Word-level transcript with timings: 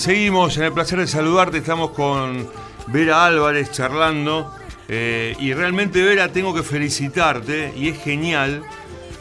seguimos 0.00 0.56
en 0.56 0.64
el 0.64 0.72
placer 0.72 0.98
de 0.98 1.06
saludarte. 1.06 1.58
Estamos 1.58 1.90
con 1.90 2.48
Vera 2.86 3.26
Álvarez 3.26 3.70
charlando. 3.70 4.50
Eh, 4.88 5.36
y 5.38 5.52
realmente, 5.52 6.02
Vera, 6.02 6.32
tengo 6.32 6.54
que 6.54 6.62
felicitarte 6.62 7.74
y 7.76 7.88
es 7.88 8.02
genial 8.02 8.62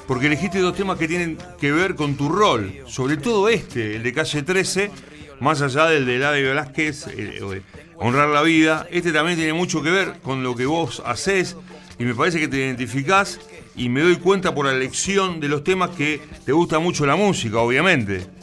porque 0.07 0.27
elegiste 0.27 0.59
dos 0.59 0.75
temas 0.75 0.97
que 0.97 1.07
tienen 1.07 1.37
que 1.59 1.73
ver 1.73 1.95
con 1.95 2.15
tu 2.15 2.29
rol, 2.29 2.73
sobre 2.87 3.17
todo 3.17 3.49
este, 3.49 3.97
el 3.97 4.03
de 4.03 4.13
calle 4.13 4.41
13, 4.41 4.89
más 5.41 5.61
allá 5.61 5.85
del 5.85 6.05
de 6.05 6.15
Eladio 6.15 6.47
Velázquez, 6.47 7.07
eh, 7.07 7.61
Honrar 7.97 8.29
la 8.29 8.41
Vida. 8.41 8.87
Este 8.89 9.11
también 9.11 9.37
tiene 9.37 9.53
mucho 9.53 9.83
que 9.83 9.91
ver 9.91 10.13
con 10.23 10.43
lo 10.43 10.55
que 10.55 10.65
vos 10.65 11.03
haces 11.05 11.57
y 11.99 12.05
me 12.05 12.15
parece 12.15 12.39
que 12.39 12.47
te 12.47 12.57
identificás 12.57 13.39
y 13.75 13.89
me 13.89 14.01
doy 14.01 14.15
cuenta 14.15 14.55
por 14.55 14.65
la 14.65 14.71
elección 14.71 15.41
de 15.41 15.49
los 15.49 15.63
temas 15.65 15.89
que 15.89 16.21
te 16.45 16.53
gusta 16.53 16.79
mucho 16.79 17.05
la 17.05 17.17
música, 17.17 17.59
obviamente. 17.59 18.38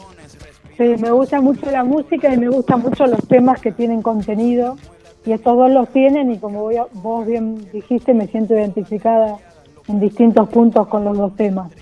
Sí, 0.76 0.94
me 1.00 1.10
gusta 1.10 1.40
mucho 1.40 1.70
la 1.70 1.84
música 1.84 2.32
y 2.32 2.36
me 2.36 2.48
gustan 2.48 2.80
mucho 2.80 3.06
los 3.06 3.26
temas 3.26 3.60
que 3.60 3.72
tienen 3.72 4.02
contenido. 4.02 4.76
Y 5.24 5.32
estos 5.32 5.56
dos 5.56 5.70
los 5.70 5.88
tienen 5.92 6.30
y 6.30 6.38
como 6.38 6.70
vos 6.92 7.26
bien 7.26 7.66
dijiste, 7.72 8.14
me 8.14 8.28
siento 8.28 8.54
identificada 8.54 9.38
en 9.88 10.00
distintos 10.00 10.48
puntos 10.48 10.86
con 10.88 11.04
los 11.04 11.16
dos 11.16 11.34
temas. 11.34 11.72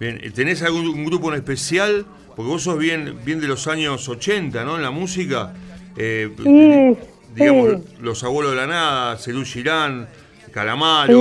Bien, 0.00 0.20
¿tenés 0.34 0.62
algún 0.62 1.04
grupo 1.04 1.28
en 1.28 1.36
especial? 1.36 2.04
Porque 2.34 2.50
vos 2.50 2.62
sos 2.62 2.78
bien, 2.78 3.18
bien 3.24 3.40
de 3.40 3.46
los 3.46 3.68
años 3.68 4.08
80, 4.08 4.64
¿no? 4.64 4.76
En 4.76 4.82
la 4.82 4.90
música. 4.90 5.52
Eh, 5.96 6.34
sí, 6.42 6.98
digamos, 7.34 7.82
Los 8.00 8.24
Abuelos 8.24 8.52
de 8.52 8.56
la 8.56 8.66
Nada, 8.66 9.16
Cerú 9.18 9.44
Girán, 9.44 10.08
Calamaro. 10.50 11.20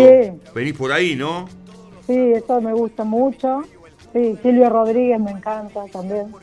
Venís 0.55 0.73
por 0.73 0.91
ahí, 0.91 1.15
¿no? 1.15 1.47
Sí, 2.07 2.17
eso 2.33 2.59
me 2.61 2.73
gusta 2.73 3.03
mucho. 3.03 3.61
Sí, 4.13 4.37
Silvio 4.41 4.69
Rodríguez 4.69 5.19
me 5.19 5.31
encanta 5.31 5.85
también. 5.91 6.33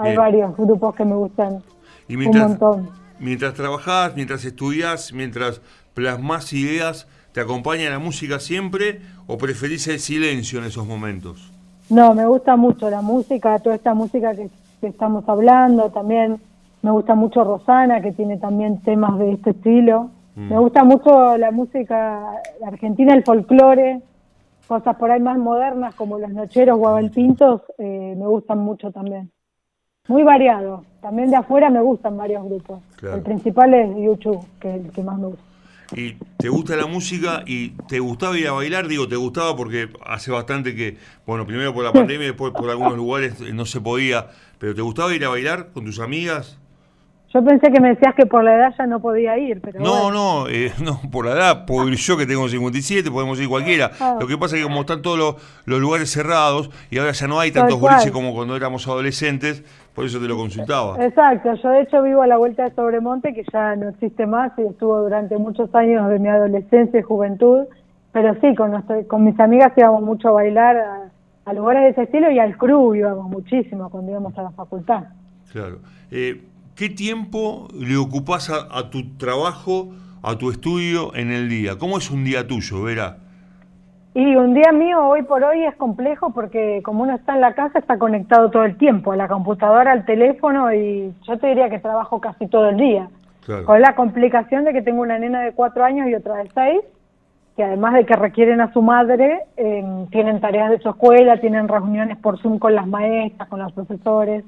Hay 0.00 0.16
varios 0.16 0.56
grupos 0.56 0.94
que 0.94 1.04
me 1.04 1.14
gustan 1.14 1.62
un 2.08 2.38
montón. 2.38 2.88
Mientras 3.18 3.54
trabajás, 3.54 4.16
mientras 4.16 4.44
estudias, 4.44 5.12
mientras 5.12 5.60
plasmas 5.94 6.52
ideas, 6.52 7.06
¿te 7.32 7.40
acompaña 7.40 7.90
la 7.90 7.98
música 7.98 8.40
siempre 8.40 9.00
o 9.26 9.36
preferís 9.36 9.86
el 9.88 10.00
silencio 10.00 10.58
en 10.58 10.64
esos 10.64 10.86
momentos? 10.86 11.52
No, 11.90 12.14
me 12.14 12.26
gusta 12.26 12.56
mucho 12.56 12.88
la 12.88 13.02
música, 13.02 13.58
toda 13.58 13.76
esta 13.76 13.94
música 13.94 14.34
que, 14.34 14.48
estamos 14.82 15.28
hablando, 15.28 15.90
también 15.90 16.40
me 16.80 16.90
gusta 16.90 17.14
mucho 17.14 17.44
Rosana, 17.44 18.00
que 18.00 18.12
tiene 18.12 18.38
también 18.38 18.80
temas 18.80 19.18
de 19.18 19.32
este 19.32 19.50
estilo. 19.50 20.10
Mm. 20.36 20.48
Me 20.48 20.58
gusta 20.58 20.84
mucho 20.84 21.36
la 21.36 21.50
música 21.50 22.40
argentina, 22.64 23.12
el 23.12 23.22
folclore, 23.22 24.00
cosas 24.66 24.96
por 24.96 25.10
ahí 25.10 25.20
más 25.20 25.36
modernas 25.36 25.94
como 25.94 26.18
los 26.18 26.30
nocheros 26.30 26.78
guabalpintos, 26.78 27.60
eh, 27.76 28.14
me 28.16 28.26
gustan 28.26 28.60
mucho 28.60 28.90
también. 28.90 29.30
Muy 30.10 30.24
variado. 30.24 30.84
También 31.00 31.30
de 31.30 31.36
afuera 31.36 31.70
me 31.70 31.80
gustan 31.80 32.16
varios 32.16 32.44
grupos. 32.44 32.80
El 33.00 33.22
principal 33.22 33.72
es 33.74 33.88
YouTube, 33.96 34.44
que 34.58 34.68
es 34.68 34.84
el 34.84 34.90
que 34.90 35.02
más 35.04 35.16
me 35.16 35.28
gusta. 35.28 35.44
¿Y 35.94 36.14
te 36.36 36.48
gusta 36.48 36.74
la 36.74 36.86
música 36.86 37.44
y 37.46 37.70
te 37.88 38.00
gustaba 38.00 38.36
ir 38.36 38.48
a 38.48 38.52
bailar? 38.52 38.88
Digo, 38.88 39.06
te 39.06 39.14
gustaba 39.14 39.54
porque 39.56 39.88
hace 40.04 40.32
bastante 40.32 40.74
que, 40.74 40.96
bueno, 41.26 41.46
primero 41.46 41.72
por 41.72 41.84
la 41.84 41.92
pandemia, 41.92 42.26
después 42.26 42.52
por 42.52 42.70
algunos 42.70 42.96
lugares 42.96 43.40
no 43.40 43.64
se 43.66 43.80
podía, 43.80 44.28
pero 44.58 44.74
¿te 44.74 44.82
gustaba 44.82 45.14
ir 45.14 45.24
a 45.24 45.28
bailar 45.28 45.70
con 45.72 45.84
tus 45.84 46.00
amigas? 46.00 46.58
Yo 47.32 47.44
pensé 47.44 47.70
que 47.70 47.80
me 47.80 47.90
decías 47.90 48.12
que 48.16 48.26
por 48.26 48.42
la 48.42 48.56
edad 48.56 48.74
ya 48.76 48.86
no 48.86 48.98
podía 48.98 49.38
ir, 49.38 49.60
pero 49.60 49.78
No, 49.78 50.10
no, 50.10 50.48
eh, 50.48 50.72
no, 50.82 51.00
por 51.12 51.26
la 51.26 51.32
edad, 51.32 51.64
puedo 51.64 51.88
ir 51.88 51.94
yo 51.94 52.16
que 52.16 52.26
tengo 52.26 52.48
57, 52.48 53.08
podemos 53.08 53.40
ir 53.40 53.48
cualquiera. 53.48 53.92
Ah. 54.00 54.16
Lo 54.20 54.26
que 54.26 54.36
pasa 54.36 54.56
es 54.56 54.62
que 54.62 54.68
como 54.68 54.80
están 54.80 55.00
todos 55.00 55.40
los, 55.64 55.80
lugares 55.80 56.10
cerrados 56.10 56.70
y 56.90 56.98
ahora 56.98 57.12
ya 57.12 57.28
no 57.28 57.38
hay 57.38 57.52
tantos 57.52 57.78
boliches 57.78 58.10
como 58.10 58.34
cuando 58.34 58.56
éramos 58.56 58.86
adolescentes, 58.88 59.62
por 59.94 60.04
eso 60.06 60.18
te 60.18 60.26
lo 60.26 60.36
consultaba. 60.36 60.96
Exacto, 61.04 61.54
yo 61.54 61.70
de 61.70 61.82
hecho 61.82 62.02
vivo 62.02 62.22
a 62.22 62.26
la 62.26 62.36
vuelta 62.36 62.64
de 62.64 62.74
Sobremonte, 62.74 63.32
que 63.32 63.44
ya 63.52 63.76
no 63.76 63.90
existe 63.90 64.26
más 64.26 64.50
y 64.58 64.62
estuvo 64.62 64.98
durante 64.98 65.38
muchos 65.38 65.72
años 65.72 66.10
de 66.10 66.18
mi 66.18 66.28
adolescencia 66.28 66.98
y 66.98 67.02
juventud, 67.02 67.66
pero 68.10 68.34
sí, 68.40 68.56
con, 68.56 68.82
con 69.06 69.24
mis 69.24 69.38
amigas 69.38 69.72
íbamos 69.76 70.02
mucho 70.02 70.30
a 70.30 70.32
bailar 70.32 70.76
a, 71.46 71.52
lugares 71.52 71.82
de 71.82 71.88
ese 71.90 72.02
estilo 72.02 72.30
y 72.30 72.38
al 72.38 72.56
club 72.56 72.94
íbamos 72.94 73.28
muchísimo 73.28 73.90
cuando 73.90 74.10
íbamos 74.12 74.36
a 74.38 74.42
la 74.42 74.50
facultad. 74.50 75.04
Claro. 75.52 75.78
Eh, 76.12 76.40
¿Qué 76.80 76.88
tiempo 76.88 77.68
le 77.78 77.98
ocupas 77.98 78.48
a, 78.48 78.88
tu 78.88 79.18
trabajo, 79.18 79.90
a 80.22 80.36
tu 80.36 80.50
estudio 80.50 81.14
en 81.14 81.30
el 81.30 81.46
día? 81.50 81.76
¿Cómo 81.78 81.98
es 81.98 82.10
un 82.10 82.24
día 82.24 82.48
tuyo, 82.48 82.82
Vera? 82.82 83.18
Y 84.14 84.34
un 84.34 84.54
día 84.54 84.72
mío 84.72 85.06
hoy 85.06 85.22
por 85.24 85.44
hoy 85.44 85.62
es 85.62 85.76
complejo 85.76 86.30
porque 86.32 86.80
como 86.82 87.02
uno 87.02 87.16
está 87.16 87.34
en 87.34 87.42
la 87.42 87.52
casa 87.52 87.80
está 87.80 87.98
conectado 87.98 88.50
todo 88.50 88.64
el 88.64 88.78
tiempo, 88.78 89.12
a 89.12 89.16
la 89.16 89.28
computadora, 89.28 89.92
al 89.92 90.06
teléfono 90.06 90.72
y 90.72 91.12
yo 91.28 91.38
te 91.38 91.48
diría 91.48 91.68
que 91.68 91.80
trabajo 91.80 92.18
casi 92.18 92.46
todo 92.46 92.70
el 92.70 92.78
día. 92.78 93.10
Con 93.66 93.82
la 93.82 93.94
complicación 93.94 94.64
de 94.64 94.72
que 94.72 94.80
tengo 94.80 95.02
una 95.02 95.18
nena 95.18 95.42
de 95.42 95.52
cuatro 95.52 95.84
años 95.84 96.08
y 96.08 96.14
otra 96.14 96.36
de 96.36 96.48
seis, 96.54 96.80
que 97.56 97.64
además 97.64 97.92
de 97.92 98.06
que 98.06 98.16
requieren 98.16 98.62
a 98.62 98.72
su 98.72 98.80
madre, 98.80 99.40
em, 99.58 100.06
tienen 100.06 100.40
tareas 100.40 100.70
de 100.70 100.78
su 100.78 100.88
escuela, 100.88 101.42
tienen 101.42 101.68
reuniones 101.68 102.16
por 102.16 102.40
Zoom 102.40 102.58
con 102.58 102.74
las 102.74 102.86
maestras, 102.86 103.50
con 103.50 103.58
los 103.58 103.70
profesores 103.72 104.44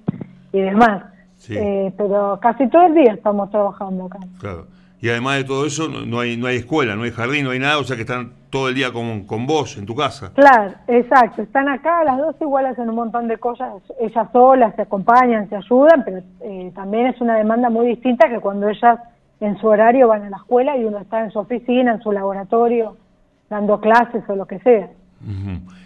y 0.50 0.61
demás. 0.62 1.12
Eh, 1.49 1.93
pero 1.97 2.39
casi 2.41 2.69
todo 2.69 2.87
el 2.87 2.94
día 2.94 3.12
estamos 3.15 3.50
trabajando 3.50 4.06
acá. 4.06 4.19
Claro. 4.39 4.67
Y 5.00 5.09
además 5.09 5.39
de 5.39 5.44
todo 5.44 5.67
eso, 5.67 5.89
no 5.89 6.21
hay, 6.21 6.37
no 6.37 6.47
hay 6.47 6.59
escuela, 6.59 6.94
no 6.94 7.03
hay 7.03 7.11
jardín, 7.11 7.44
no 7.44 7.50
hay 7.50 7.59
nada, 7.59 7.79
o 7.79 7.85
sea 7.85 7.97
que 7.97 8.03
están 8.03 8.35
todo 8.50 8.69
el 8.69 8.77
día 8.77 8.93
con, 8.93 9.25
con 9.27 9.47
vos 9.49 9.77
en 9.77 9.85
tu 9.85 9.97
casa. 9.97 10.33
Claro, 10.33 10.75
exacto. 10.87 11.43
Están 11.43 11.69
acá, 11.69 12.05
las 12.05 12.19
dos 12.19 12.37
igual 12.41 12.67
hacen 12.67 12.89
un 12.89 12.94
montón 12.94 13.27
de 13.27 13.37
cosas, 13.39 13.73
ellas 14.00 14.29
solas 14.33 14.77
se 14.77 14.83
acompañan, 14.83 15.49
se 15.49 15.56
ayudan, 15.56 16.05
pero 16.05 16.23
eh, 16.43 16.71
también 16.75 17.06
es 17.06 17.21
una 17.21 17.37
demanda 17.37 17.69
muy 17.69 17.89
distinta 17.89 18.29
que 18.29 18.39
cuando 18.39 18.69
ellas 18.69 19.00
en 19.41 19.59
su 19.59 19.67
horario 19.67 20.06
van 20.06 20.23
a 20.23 20.31
la 20.31 20.37
escuela 20.37 20.77
y 20.77 20.85
uno 20.85 20.99
está 20.99 21.25
en 21.25 21.33
su 21.33 21.41
oficina, 21.41 21.94
en 21.94 22.00
su 22.00 22.12
laboratorio, 22.12 22.97
dando 23.50 23.81
clases 23.81 24.23
o 24.29 24.37
lo 24.37 24.47
que 24.47 24.61
sea. 24.61 24.89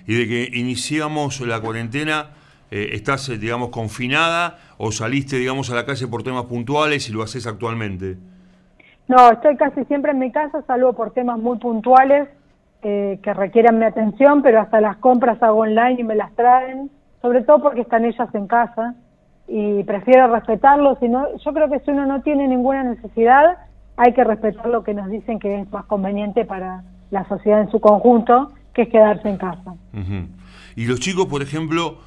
Y 0.07 0.15
de 0.15 0.29
que 0.29 0.59
iniciamos 0.59 1.41
la 1.41 1.61
cuarentena, 1.61 2.31
eh, 2.71 2.91
¿estás, 2.93 3.29
eh, 3.29 3.39
digamos, 3.39 3.71
confinada 3.71 4.59
o 4.79 4.91
saliste, 4.91 5.37
digamos, 5.37 5.71
a 5.71 5.75
la 5.75 5.87
calle 5.87 6.07
por 6.09 6.23
temas 6.23 6.45
puntuales 6.45 7.09
y 7.09 7.13
lo 7.13 7.23
haces 7.23 7.47
actualmente? 7.47 8.17
No, 9.09 9.31
estoy 9.31 9.57
casi 9.57 9.85
siempre 9.85 10.13
en 10.13 10.19
mi 10.19 10.33
casa, 10.33 10.63
salvo 10.67 10.93
por 10.93 11.13
temas 11.13 11.39
muy 11.39 11.59
puntuales 11.59 12.29
eh, 12.83 13.21
que 13.23 13.35
requieran 13.35 13.79
mi 13.79 13.85
atención, 13.85 14.43
pero 14.43 14.61
hasta 14.61 14.81
las 14.81 14.97
compras 14.97 15.41
hago 15.43 15.61
online 15.61 15.97
y 16.01 16.05
me 16.05 16.17
las 16.17 16.35
traen, 16.35 16.91
sobre 17.23 17.43
todo 17.43 17.63
porque 17.63 17.83
están 17.83 18.05
ellas 18.05 18.29
en 18.35 18.47
casa. 18.47 18.95
y 19.49 19.85
prefiero 19.85 20.27
respetarlo. 20.27 20.97
Si 20.99 21.07
yo 21.09 21.53
creo 21.53 21.71
que 21.71 21.79
si 21.81 21.93
uno 21.93 22.05
no 22.05 22.21
tiene 22.23 22.49
ninguna 22.49 22.83
necesidad, 22.83 23.59
hay 23.97 24.13
que 24.13 24.25
respetar 24.25 24.67
lo 24.67 24.83
que 24.83 24.93
nos 24.93 25.09
dicen 25.09 25.39
que 25.39 25.61
es 25.61 25.71
más 25.71 25.85
conveniente 25.87 26.45
para 26.45 26.83
la 27.11 27.27
sociedad 27.29 27.61
en 27.61 27.71
su 27.71 27.81
conjunto, 27.81 28.53
que 28.75 28.83
es 28.83 28.89
quedarse 28.89 29.29
en 29.29 29.37
casa. 29.39 29.75
Y 30.75 30.87
los 30.87 31.01
chicos, 31.01 31.27
por 31.27 31.43
ejemplo, 31.43 31.99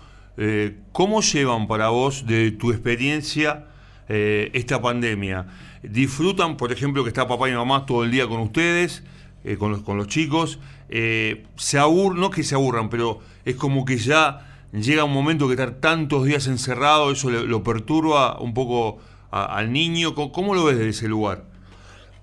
eh, 0.41 0.77
¿cómo 0.94 1.19
llevan 1.19 1.68
para 1.68 1.89
vos 1.89 2.25
de 2.25 2.51
tu 2.51 2.71
experiencia 2.71 3.65
eh, 4.07 4.50
esta 4.53 4.81
pandemia? 4.81 5.47
¿Disfrutan, 5.83 6.56
por 6.56 6.71
ejemplo, 6.71 7.03
que 7.03 7.09
está 7.09 7.27
papá 7.27 7.50
y 7.50 7.53
mamá 7.53 7.86
todo 7.86 8.06
el 8.06 8.12
día 8.12 8.25
con 8.25 8.39
ustedes, 8.39 9.03
eh, 9.44 9.57
con, 9.57 9.71
los, 9.71 9.81
con 9.81 9.97
los 9.97 10.07
chicos? 10.07 10.62
¿Se 10.88 11.77
aburran, 11.77 12.21
no 12.21 12.30
que 12.30 12.44
se 12.44 12.56
aburran, 12.56 12.89
pero 12.89 13.19
es 13.44 13.57
como 13.57 13.83
que 13.83 13.97
ya 13.97 14.47
llega 14.71 15.03
un 15.03 15.13
momento 15.13 15.47
que 15.47 15.56
estar 15.56 15.71
tantos 15.71 16.24
días 16.24 16.47
encerrado, 16.47 17.12
eso 17.12 17.30
lo 17.30 17.62
perturba 17.62 18.39
un 18.39 18.53
poco 18.53 19.00
al 19.31 19.74
niño? 19.74 20.15
¿Cómo, 20.15 20.56
lo 20.56 20.63
ves 20.63 20.77
desde 20.77 20.91
ese 20.91 21.09
lugar? 21.09 21.44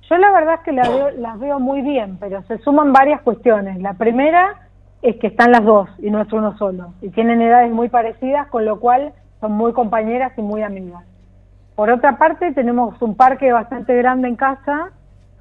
Yo 0.09 0.17
la 0.17 0.33
verdad 0.33 0.55
es 0.55 0.61
que 0.61 0.73
las 0.73 0.89
veo, 0.89 1.11
las 1.19 1.39
veo 1.39 1.61
muy 1.61 1.83
bien, 1.83 2.17
pero 2.19 2.43
se 2.49 2.57
suman 2.61 2.95
varias 2.95 3.21
cuestiones. 3.21 3.79
La 3.83 3.93
primera 3.93 4.66
es 5.03 5.17
que 5.17 5.29
están 5.29 5.53
las 5.53 5.65
dos 5.65 5.89
y 5.99 6.11
no 6.11 6.21
es 6.21 6.33
uno 6.33 6.57
solo. 6.59 6.95
Y 7.01 7.11
tienen 7.11 7.41
edades 7.41 7.73
muy 7.73 7.89
parecidas, 7.89 8.49
con 8.49 8.65
lo 8.65 8.81
cual 8.81 9.13
son 9.41 9.53
muy 9.53 9.73
compañeras 9.73 10.33
y 10.37 10.43
muy 10.43 10.63
amigas. 10.63 11.05
Por 11.75 11.91
otra 11.91 12.17
parte, 12.19 12.53
tenemos 12.53 13.01
un 13.03 13.15
parque 13.15 13.53
bastante 13.53 13.95
grande 13.97 14.29
en 14.29 14.37
casa 14.37 14.91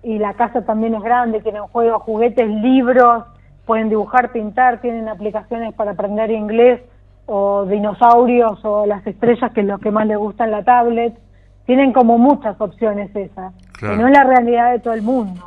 y 0.04 0.20
la 0.20 0.34
casa 0.34 0.64
también 0.64 0.94
es 0.94 1.02
grande, 1.02 1.42
tienen 1.42 1.64
juegos, 1.64 2.04
juguetes, 2.04 2.48
libros, 2.48 3.24
pueden 3.66 3.90
dibujar, 3.90 4.32
pintar, 4.32 4.82
tienen 4.82 5.08
aplicaciones 5.08 5.74
para 5.74 5.92
aprender 5.92 6.30
inglés 6.32 6.82
o 7.26 7.66
dinosaurios 7.66 8.64
o 8.64 8.86
las 8.86 9.06
estrellas, 9.08 9.52
que 9.54 9.62
es 9.62 9.68
lo 9.68 9.80
que 9.80 9.92
más 9.92 10.06
les 10.06 10.18
gusta 10.18 10.44
en 10.44 10.52
la 10.52 10.64
tablet. 10.64 11.18
Tienen 11.66 11.94
como 11.94 12.18
muchas 12.20 12.60
opciones 12.62 13.16
esas, 13.16 13.54
que 13.80 13.88
no 13.98 14.08
es 14.08 14.14
la 14.14 14.24
realidad 14.24 14.72
de 14.72 14.80
todo 14.80 14.94
el 14.94 15.02
mundo. 15.02 15.42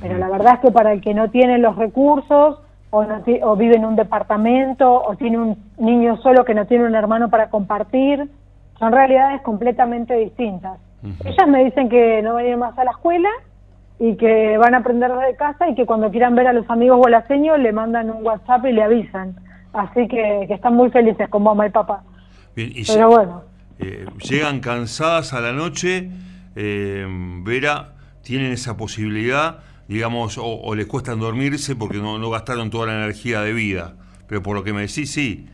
Pero 0.00 0.18
la 0.18 0.28
verdad 0.28 0.54
es 0.54 0.60
que 0.60 0.70
para 0.70 0.92
el 0.92 1.00
que 1.00 1.14
no 1.14 1.30
tiene 1.30 1.58
los 1.58 1.74
recursos 1.76 2.60
o, 2.90 3.04
o 3.42 3.56
vive 3.56 3.76
en 3.76 3.84
un 3.84 3.96
departamento 3.96 5.02
o 5.02 5.16
tiene 5.16 5.38
un 5.38 5.56
niño 5.78 6.16
solo 6.18 6.44
que 6.44 6.54
no 6.54 6.66
tiene 6.66 6.84
un 6.84 6.94
hermano 6.94 7.30
para 7.30 7.50
compartir, 7.50 8.28
son 8.78 8.92
realidades 8.92 9.42
completamente 9.42 10.14
distintas. 10.14 10.78
Ellas 11.24 11.48
me 11.48 11.64
dicen 11.64 11.88
que 11.88 12.22
no 12.22 12.34
van 12.34 12.44
a 12.44 12.48
ir 12.48 12.56
más 12.56 12.76
a 12.76 12.84
la 12.84 12.90
escuela 12.90 13.28
y 14.00 14.16
que 14.16 14.58
van 14.58 14.74
a 14.74 14.78
aprender 14.78 15.12
desde 15.12 15.36
casa 15.36 15.68
y 15.68 15.74
que 15.74 15.86
cuando 15.86 16.10
quieran 16.10 16.34
ver 16.34 16.46
a 16.48 16.52
los 16.52 16.68
amigos 16.70 17.00
o 17.00 17.26
señor 17.28 17.60
le 17.60 17.72
mandan 17.72 18.10
un 18.10 18.24
WhatsApp 18.24 18.66
y 18.66 18.72
le 18.72 18.82
avisan. 18.82 19.36
Así 19.72 20.08
que, 20.08 20.46
están 20.48 20.74
muy 20.74 20.90
felices 20.90 21.28
con 21.28 21.42
mamá 21.42 21.66
y 21.66 21.70
papá. 21.70 22.02
Bien, 22.56 22.70
y 22.74 22.84
Pero 22.84 23.08
bueno. 23.08 23.42
Eh, 23.78 24.06
llegan 24.28 24.60
cansadas 24.60 25.32
a 25.34 25.40
la 25.40 25.52
noche, 25.52 26.10
eh, 26.56 27.06
Vera, 27.44 27.92
tienen 28.22 28.50
esa 28.50 28.76
posibilidad, 28.76 29.58
digamos, 29.88 30.38
o, 30.40 30.74
les 30.74 30.86
cuesta 30.86 31.14
dormirse 31.14 31.74
porque 31.74 31.98
no, 31.98 32.18
no 32.18 32.30
gastaron 32.30 32.70
toda 32.70 32.86
la 32.86 32.94
energía 32.94 33.40
de 33.40 33.52
vida. 33.52 33.94
Pero 34.28 34.42
por 34.42 34.54
lo 34.54 34.62
que 34.62 34.72
me 34.72 34.82
decís, 34.82 35.10
sí. 35.10 35.48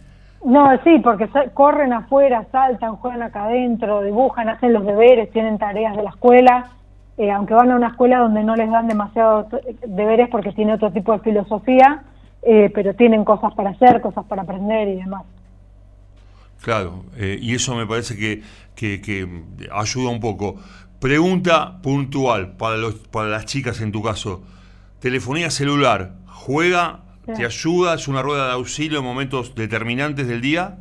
No, 0.45 0.71
sí, 0.83 0.99
porque 1.03 1.29
corren 1.55 1.93
afuera, 1.93 2.47
saltan, 2.53 2.97
juegan 2.97 3.23
acá 3.23 3.45
adentro, 3.45 4.03
dibujan, 4.03 4.49
hacen 4.49 4.73
los 4.75 4.85
deberes, 4.85 5.31
tienen 5.31 5.57
tareas 5.57 5.97
de 5.97 6.03
la 6.03 6.11
escuela, 6.11 6.73
eh, 7.17 7.31
aunque 7.31 7.55
van 7.55 7.71
a 7.71 7.77
una 7.77 7.89
escuela 7.89 8.19
donde 8.19 8.43
no 8.43 8.57
les 8.57 8.71
dan 8.71 8.89
demasiados 8.89 9.47
deberes 9.87 10.29
porque 10.29 10.53
tiene 10.53 10.75
otro 10.75 10.91
tipo 10.93 11.13
de 11.13 11.21
filosofía, 11.21 12.03
eh, 12.43 12.71
pero 12.75 12.95
tienen 12.95 13.25
cosas 13.25 13.55
para 13.55 13.71
hacer, 13.71 14.03
cosas 14.03 14.27
para 14.27 14.43
aprender 14.43 14.89
y 14.89 14.97
demás. 14.97 15.23
Claro, 16.61 17.05
eh, 17.17 17.39
y 17.41 17.55
eso 17.55 17.75
me 17.75 17.87
parece 17.87 18.17
que, 18.17 18.43
que, 18.75 19.29
ayuda 19.71 20.11
un 20.11 20.21
poco. 20.21 20.57
Pregunta 21.05 21.83
puntual 21.83 22.57
para, 22.57 22.79
los, 22.79 22.95
para 22.95 23.29
las 23.29 23.45
chicas 23.45 23.83
en 23.83 23.93
tu 23.93 24.03
caso. 24.03 24.41
Telefonía 25.01 25.51
celular, 25.51 26.13
¿juega? 26.27 27.01
¿Te 27.27 27.45
ayuda? 27.45 27.93
¿Es 27.93 28.09
una 28.09 28.23
rueda 28.23 28.47
de 28.47 28.53
auxilio 28.55 29.01
en 29.01 29.05
momentos 29.05 29.55
determinantes 29.55 30.27
del 30.27 30.41
día? 30.41 30.77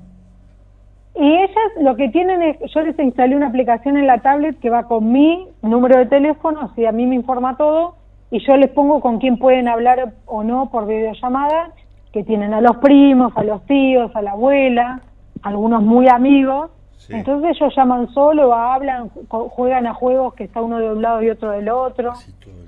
Y 1.13 1.27
ellas 1.27 1.71
lo 1.81 1.97
que 1.97 2.07
tienen 2.07 2.41
es, 2.41 2.57
yo 2.73 2.83
les 2.83 2.97
instalé 2.99 3.35
una 3.35 3.47
aplicación 3.47 3.97
en 3.97 4.07
la 4.07 4.19
tablet 4.19 4.57
que 4.61 4.69
va 4.69 4.83
con 4.83 5.11
mi 5.11 5.45
número 5.61 5.97
de 5.97 6.05
teléfono, 6.05 6.69
así 6.71 6.85
a 6.85 6.93
mí 6.93 7.05
me 7.05 7.15
informa 7.15 7.57
todo, 7.57 7.97
y 8.31 8.39
yo 8.47 8.55
les 8.55 8.69
pongo 8.69 9.01
con 9.01 9.19
quién 9.19 9.37
pueden 9.37 9.67
hablar 9.67 10.13
o 10.25 10.41
no 10.45 10.69
por 10.71 10.87
videollamada, 10.87 11.73
que 12.13 12.23
tienen 12.23 12.53
a 12.53 12.61
los 12.61 12.77
primos, 12.77 13.33
a 13.35 13.43
los 13.43 13.65
tíos, 13.65 14.09
a 14.15 14.21
la 14.21 14.31
abuela, 14.31 15.01
algunos 15.41 15.83
muy 15.83 16.07
amigos. 16.07 16.71
Entonces 17.09 17.55
ellos 17.55 17.73
llaman 17.75 18.07
solo, 18.13 18.53
hablan, 18.53 19.09
juegan 19.29 19.87
a 19.87 19.93
juegos 19.93 20.33
que 20.35 20.45
está 20.45 20.61
uno 20.61 20.79
de 20.79 20.91
un 20.91 21.01
lado 21.01 21.21
y 21.21 21.29
otro 21.29 21.51
del 21.51 21.69
otro. 21.69 22.13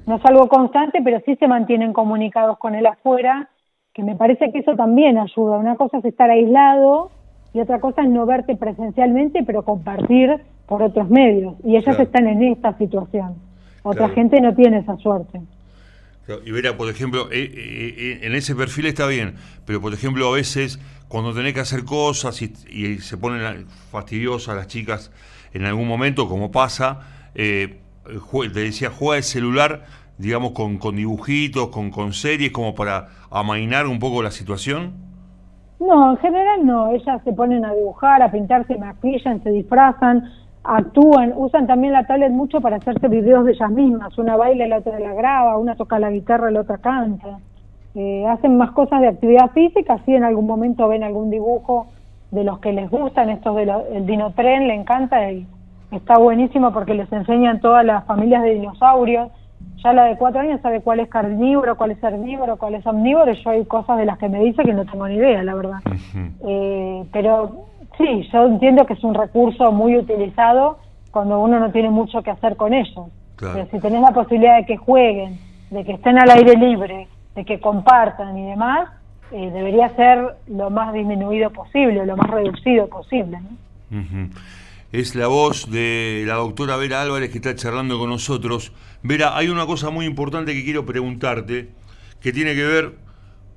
No 0.06 0.16
es 0.16 0.26
algo 0.26 0.48
constante, 0.48 1.00
pero 1.04 1.20
sí 1.26 1.36
se 1.36 1.48
mantienen 1.48 1.94
comunicados 1.94 2.58
con 2.58 2.76
él 2.76 2.86
afuera, 2.86 3.50
que 3.94 4.04
me 4.04 4.16
parece 4.16 4.52
que 4.52 4.60
eso 4.60 4.76
también 4.76 5.18
ayuda. 5.18 5.58
Una 5.58 5.76
cosa 5.76 5.98
es 6.00 6.06
estar 6.06 6.30
aislado 6.30 7.12
y 7.54 7.60
otra 7.62 7.80
cosa 7.80 8.02
es 8.02 8.10
no 8.10 8.26
verte 8.26 8.56
presencialmente, 8.56 9.44
pero 9.44 9.64
compartir 9.64 10.42
por 10.68 10.84
otros 10.84 11.10
medios. 11.10 11.56
Y 11.64 11.78
ellas 11.78 12.00
están 12.00 12.28
en 12.28 12.44
esta 12.44 12.78
situación. 12.78 13.36
Otra 13.84 14.10
gente 14.10 14.42
no 14.42 14.54
tiene 14.54 14.80
esa 14.80 14.98
suerte. 14.98 15.42
Y 16.46 16.52
verá, 16.52 16.76
por 16.76 16.90
ejemplo, 16.90 17.32
eh, 17.32 17.44
eh, 17.44 17.96
eh, 17.98 18.20
en 18.24 18.34
ese 18.34 18.56
perfil 18.56 18.88
está 18.88 19.06
bien, 19.06 19.36
pero 19.66 19.80
por 19.80 19.94
ejemplo 19.94 20.28
a 20.28 20.36
veces 20.36 20.80
cuando 21.08 21.36
tenés 21.36 21.54
que 21.54 21.60
hacer 21.60 21.86
cosas 21.86 22.42
y, 22.42 22.98
se 22.98 23.18
ponen 23.18 23.68
fastidiosas 23.92 24.56
las 24.56 24.68
chicas 24.68 25.12
en 25.54 25.66
algún 25.66 25.88
momento, 25.88 26.28
como 26.28 26.52
pasa, 26.52 27.02
te 27.36 27.80
decía, 28.54 28.90
juega 28.90 29.18
el 29.18 29.24
celular, 29.24 29.86
digamos, 30.18 30.52
con, 30.52 30.80
con 30.80 30.96
dibujitos, 30.96 31.70
con, 31.70 31.92
con 31.92 32.12
series, 32.12 32.52
como 32.52 32.74
para 32.74 33.10
amainar 33.30 33.86
un 33.86 34.00
poco 34.00 34.24
la 34.24 34.32
situación. 34.32 34.94
No, 35.80 36.12
en 36.12 36.18
general 36.18 36.66
no, 36.66 36.90
ellas 36.92 37.22
se 37.24 37.34
ponen 37.34 37.64
a 37.64 37.74
dibujar, 37.74 38.22
a 38.24 38.32
pintar, 38.32 38.66
se 38.68 38.78
maquillan, 38.78 39.44
se 39.44 39.52
disfrazan, 39.52 40.24
actúan, 40.68 41.34
usan 41.36 41.68
también 41.68 41.94
la 41.94 42.06
tablet 42.06 42.32
mucho 42.32 42.62
para 42.62 42.78
hacerse 42.78 43.08
videos 43.08 43.46
de 43.46 43.52
ellas 43.52 43.72
mismas, 43.72 44.18
una 44.18 44.36
baila, 44.36 44.68
la 44.68 44.78
otra 44.78 45.00
la 45.00 45.14
graba, 45.14 45.58
una 45.58 45.76
toca 45.76 46.00
la 46.00 46.12
guitarra, 46.12 46.52
la 46.52 46.62
otra 46.62 46.78
canta. 46.78 47.40
Eh, 47.96 48.26
hacen 48.28 48.58
más 48.58 48.72
cosas 48.72 49.02
de 49.02 49.08
actividad 49.08 49.52
física, 49.52 50.00
si 50.06 50.14
en 50.14 50.24
algún 50.24 50.46
momento 50.46 50.88
ven 50.88 51.04
algún 51.04 51.30
dibujo 51.30 51.88
de 52.32 52.44
los 52.44 52.60
que 52.60 52.74
les 52.74 52.90
gustan, 52.90 53.30
estos 53.30 53.56
del 53.56 53.72
el 53.94 54.06
dinotren, 54.06 54.68
le 54.68 54.74
encanta 54.74 55.32
y 55.32 55.48
está 55.92 56.18
buenísimo 56.18 56.74
porque 56.74 56.94
les 56.94 57.12
enseñan 57.14 57.62
todas 57.62 57.86
las 57.86 58.04
familias 58.06 58.44
de 58.44 58.56
dinosaurios. 58.56 59.32
Ya 59.84 59.94
la 59.94 60.06
de 60.06 60.18
cuatro 60.18 60.42
años 60.42 60.60
sabe 60.62 60.82
cuál 60.82 61.00
es 61.00 61.08
carnívoro, 61.08 61.78
cuál 61.78 61.92
es 61.92 62.04
herbívoro, 62.04 62.58
cuál 62.58 62.76
es 62.76 62.86
omnívoro, 62.86 63.32
yo 63.32 63.50
hay 63.50 63.66
cosas 63.66 63.98
de 63.98 64.06
las 64.06 64.18
que 64.18 64.28
me 64.28 64.40
dice 64.44 64.64
que 64.64 64.74
no 64.74 64.86
tengo 64.86 65.08
ni 65.08 65.16
idea, 65.16 65.44
la 65.44 65.56
verdad. 65.56 65.80
eh, 66.46 67.06
pero 67.14 67.68
Sí, 67.98 68.28
yo 68.32 68.46
entiendo 68.46 68.86
que 68.86 68.94
es 68.94 69.04
un 69.04 69.14
recurso 69.14 69.72
muy 69.72 69.98
utilizado 69.98 70.80
cuando 71.12 71.40
uno 71.40 71.60
no 71.60 71.72
tiene 71.72 71.90
mucho 71.90 72.22
que 72.22 72.32
hacer 72.32 72.56
con 72.56 72.74
ellos. 72.74 73.08
Pero 73.38 73.68
si 73.72 73.80
tenés 73.80 74.02
la 74.02 74.12
posibilidad 74.12 74.58
de 74.58 74.66
que 74.66 74.78
jueguen, 74.78 75.38
de 75.70 75.84
que 75.84 75.94
estén 75.94 76.18
al 76.18 76.30
aire 76.30 76.56
libre, 76.56 77.08
de 77.36 77.46
que 77.46 77.60
compartan 77.60 78.38
y 78.38 78.46
demás, 78.50 78.90
eh, 79.32 79.50
debería 79.52 79.90
ser 79.96 80.36
lo 80.48 80.70
más 80.70 80.94
disminuido 80.94 81.50
posible, 81.52 82.06
lo 82.06 82.16
más 82.16 82.30
reducido 82.30 82.88
posible. 82.88 83.40
Es 84.92 85.16
la 85.16 85.28
voz 85.28 85.70
de 85.70 86.24
la 86.26 86.36
doctora 86.36 86.78
Vera 86.78 87.02
Álvarez 87.02 87.32
que 87.32 87.38
está 87.38 87.56
charlando 87.56 87.98
con 88.00 88.10
nosotros. 88.10 88.72
Vera, 89.04 89.36
hay 89.36 89.50
una 89.50 89.66
cosa 89.66 89.90
muy 89.90 90.06
importante 90.06 90.54
que 90.54 90.64
quiero 90.64 90.86
preguntarte, 90.86 91.70
que 92.22 92.32
tiene 92.32 92.56
que 92.56 92.64
ver 92.64 92.94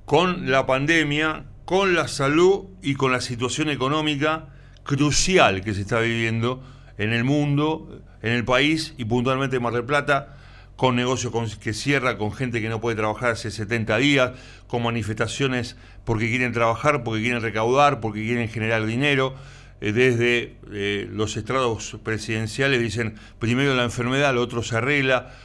con 0.05 0.49
la 0.49 0.65
pandemia, 0.65 1.43
con 1.69 1.93
la 1.93 2.07
salud 2.07 2.65
y 2.81 2.95
con 2.95 3.11
la 3.11 3.21
situación 3.21 3.69
económica 3.69 4.47
crucial 4.81 5.63
que 5.63 5.75
se 5.75 5.81
está 5.81 5.99
viviendo 5.99 6.63
en 6.97 7.13
el 7.13 7.23
mundo, 7.23 8.01
en 8.23 8.31
el 8.31 8.43
país 8.43 8.95
y 8.97 9.05
puntualmente 9.05 9.57
en 9.57 9.61
Mar 9.61 9.73
del 9.73 9.85
Plata, 9.85 10.35
con 10.75 10.95
negocios 10.95 11.31
que 11.57 11.73
cierra, 11.73 12.17
con 12.17 12.33
gente 12.33 12.59
que 12.59 12.69
no 12.69 12.81
puede 12.81 12.95
trabajar 12.95 13.33
hace 13.33 13.51
70 13.51 13.97
días, 13.97 14.31
con 14.65 14.81
manifestaciones 14.81 15.77
porque 16.05 16.27
quieren 16.27 16.53
trabajar, 16.53 17.03
porque 17.03 17.21
quieren 17.21 17.43
recaudar, 17.43 17.99
porque 17.99 18.25
quieren 18.25 18.49
generar 18.49 18.87
dinero. 18.87 19.35
Eh, 19.79 19.91
desde 19.91 20.55
eh, 20.71 21.07
los 21.11 21.37
estrados 21.37 21.99
presidenciales 22.03 22.81
dicen 22.81 23.13
primero 23.37 23.75
la 23.75 23.83
enfermedad, 23.83 24.33
lo 24.33 24.41
otro 24.41 24.63
se 24.63 24.75
arregla 24.75 25.35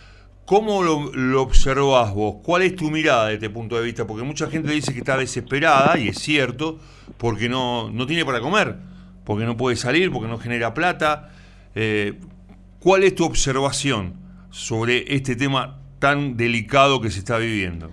¿Cómo 0.46 0.82
lo, 0.82 1.10
lo, 1.14 1.42
observás 1.42 2.12
vos? 2.12 2.36
¿Cuál 2.44 2.62
es 2.62 2.76
tu 2.76 2.90
mirada 2.90 3.28
de 3.28 3.34
este 3.34 3.48
punto 3.48 3.76
de 3.76 3.82
vista? 3.82 4.06
Porque 4.06 4.24
mucha 4.24 4.46
gente 4.48 4.70
dice 4.70 4.92
que 4.92 4.98
está 4.98 5.16
desesperada, 5.16 5.98
y 5.98 6.08
es 6.08 6.18
cierto, 6.18 6.78
porque 7.16 7.48
no, 7.48 7.88
no 7.90 8.06
tiene 8.06 8.26
para 8.26 8.40
comer, 8.40 8.76
porque 9.24 9.46
no 9.46 9.56
puede 9.56 9.76
salir, 9.76 10.12
porque 10.12 10.28
no 10.28 10.36
genera 10.36 10.74
plata. 10.74 11.30
Eh, 11.74 12.20
¿Cuál 12.78 13.04
es 13.04 13.14
tu 13.14 13.24
observación 13.24 14.14
sobre 14.50 15.14
este 15.14 15.34
tema 15.34 15.78
tan 15.98 16.36
delicado 16.36 17.00
que 17.00 17.10
se 17.10 17.20
está 17.20 17.38
viviendo? 17.38 17.88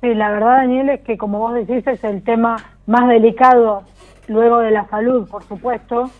Sí, 0.00 0.12
la 0.12 0.32
verdad, 0.32 0.56
Daniel, 0.56 0.88
es 0.88 1.00
que 1.02 1.16
como 1.16 1.38
vos 1.38 1.54
decís, 1.54 1.86
es 1.86 2.02
el 2.02 2.22
tema 2.24 2.56
más 2.86 3.08
delicado 3.08 3.84
luego 4.26 4.58
de 4.58 4.72
la 4.72 4.88
salud, 4.88 5.28
por 5.28 5.44
supuesto, 5.44 6.10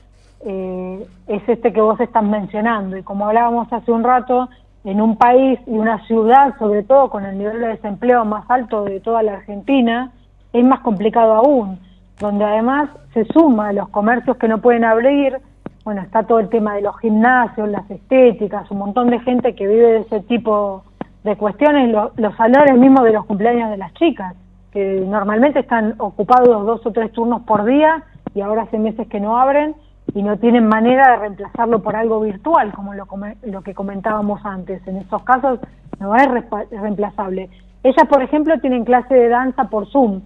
eh, 0.46 1.06
es 1.26 1.48
este 1.48 1.72
que 1.72 1.80
vos 1.80 1.98
estás 1.98 2.22
mencionando. 2.22 2.96
Y 2.96 3.02
como 3.02 3.26
hablábamos 3.26 3.72
hace 3.72 3.90
un 3.90 4.04
rato, 4.04 4.48
en 4.84 5.00
un 5.00 5.16
país 5.16 5.58
y 5.66 5.78
una 5.78 6.04
ciudad, 6.06 6.54
sobre 6.58 6.82
todo 6.82 7.08
con 7.08 7.24
el 7.24 7.38
nivel 7.38 7.60
de 7.60 7.68
desempleo 7.68 8.24
más 8.24 8.44
alto 8.50 8.84
de 8.84 9.00
toda 9.00 9.22
la 9.22 9.34
Argentina, 9.34 10.12
es 10.52 10.64
más 10.64 10.80
complicado 10.80 11.34
aún, 11.34 11.80
donde 12.20 12.44
además 12.44 12.90
se 13.14 13.24
suma 13.24 13.72
los 13.72 13.88
comercios 13.88 14.36
que 14.36 14.46
no 14.46 14.58
pueden 14.58 14.84
abrir, 14.84 15.38
bueno, 15.84 16.02
está 16.02 16.22
todo 16.22 16.38
el 16.38 16.48
tema 16.48 16.74
de 16.74 16.82
los 16.82 16.98
gimnasios, 17.00 17.68
las 17.68 17.90
estéticas, 17.90 18.70
un 18.70 18.78
montón 18.78 19.08
de 19.08 19.20
gente 19.20 19.54
que 19.54 19.66
vive 19.66 19.92
de 19.92 20.00
ese 20.00 20.20
tipo 20.20 20.84
de 21.24 21.36
cuestiones, 21.36 21.94
los 22.16 22.36
salones 22.36 22.78
mismos 22.78 23.04
de 23.04 23.12
los 23.12 23.24
cumpleaños 23.24 23.70
de 23.70 23.78
las 23.78 23.92
chicas, 23.94 24.34
que 24.70 25.04
normalmente 25.06 25.60
están 25.60 25.94
ocupados 25.98 26.66
dos 26.66 26.84
o 26.84 26.92
tres 26.92 27.10
turnos 27.12 27.42
por 27.42 27.64
día 27.64 28.02
y 28.34 28.40
ahora 28.42 28.62
hace 28.62 28.78
meses 28.78 29.08
que 29.08 29.20
no 29.20 29.38
abren 29.38 29.74
y 30.14 30.22
no 30.22 30.38
tienen 30.38 30.66
manera 30.66 31.10
de 31.10 31.16
reemplazarlo 31.16 31.82
por 31.82 31.96
algo 31.96 32.20
virtual, 32.20 32.72
como 32.72 32.94
lo, 32.94 33.06
lo 33.42 33.62
que 33.62 33.74
comentábamos 33.74 34.40
antes. 34.44 34.86
En 34.86 34.96
estos 34.96 35.22
casos 35.24 35.58
no 35.98 36.14
es 36.14 36.28
reemplazable. 36.70 37.50
Ellas, 37.82 38.06
por 38.08 38.22
ejemplo, 38.22 38.58
tienen 38.60 38.84
clase 38.84 39.12
de 39.12 39.28
danza 39.28 39.64
por 39.64 39.88
Zoom. 39.90 40.22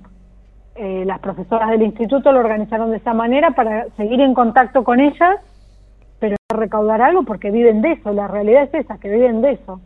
Eh, 0.75 1.05
las 1.07 1.19
profesoras 1.21 1.71
del 1.71 1.83
instituto 1.83 2.31
lo 2.33 2.41
organizaron 2.41 2.91
de 2.91 2.99
esa 2.99 3.15
manera 3.15 3.53
para 3.53 3.87
seguir 3.97 4.21
en 4.21 4.35
contacto 4.35 4.85
con 4.85 5.01
ellas, 5.01 5.41
pero 6.21 6.37
recaudar 6.55 7.01
algo 7.01 7.23
porque 7.23 7.51
viven 7.51 7.81
de 7.81 7.93
eso. 7.93 8.13
La 8.13 8.29
realidad 8.29 8.65
es 8.65 8.75
esa, 8.75 8.99
que 8.99 9.09
viven 9.09 9.41
de 9.41 9.53
eso. 9.53 9.81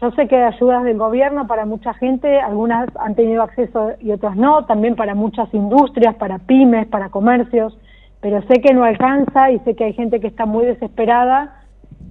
Yo 0.00 0.10
sé 0.12 0.26
que 0.26 0.36
hay 0.36 0.52
ayudas 0.52 0.82
del 0.82 0.98
gobierno 0.98 1.46
para 1.46 1.64
mucha 1.64 1.94
gente, 1.94 2.40
algunas 2.40 2.88
han 2.96 3.14
tenido 3.14 3.42
acceso 3.42 3.92
y 4.00 4.10
otras 4.10 4.36
no, 4.36 4.64
también 4.64 4.96
para 4.96 5.14
muchas 5.14 5.52
industrias, 5.54 6.16
para 6.16 6.38
pymes, 6.38 6.88
para 6.88 7.08
comercios 7.08 7.78
pero 8.20 8.42
sé 8.42 8.60
que 8.60 8.74
no 8.74 8.84
alcanza 8.84 9.50
y 9.50 9.58
sé 9.60 9.74
que 9.74 9.84
hay 9.84 9.92
gente 9.92 10.20
que 10.20 10.26
está 10.26 10.46
muy 10.46 10.66
desesperada 10.66 11.62